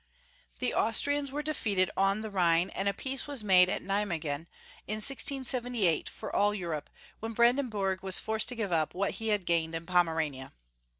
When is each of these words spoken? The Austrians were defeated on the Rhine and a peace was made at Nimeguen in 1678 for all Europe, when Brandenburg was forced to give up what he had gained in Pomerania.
The 0.57 0.73
Austrians 0.73 1.31
were 1.31 1.43
defeated 1.43 1.91
on 1.95 2.21
the 2.21 2.31
Rhine 2.31 2.71
and 2.71 2.89
a 2.89 2.91
peace 2.91 3.27
was 3.27 3.43
made 3.43 3.69
at 3.69 3.83
Nimeguen 3.83 4.47
in 4.87 4.95
1678 4.97 6.09
for 6.09 6.35
all 6.35 6.55
Europe, 6.55 6.89
when 7.19 7.33
Brandenburg 7.33 8.01
was 8.01 8.17
forced 8.17 8.49
to 8.49 8.55
give 8.55 8.71
up 8.71 8.95
what 8.95 9.11
he 9.11 9.27
had 9.27 9.45
gained 9.45 9.75
in 9.75 9.85
Pomerania. 9.85 10.53